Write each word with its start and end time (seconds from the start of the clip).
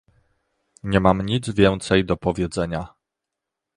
Nie 0.83 0.99
mam 0.99 1.21
nic 1.21 1.49
więcej 1.49 2.05
do 2.05 2.17
powiedzenia 2.17 2.93